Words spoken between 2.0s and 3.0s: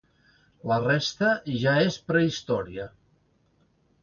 prehistòria.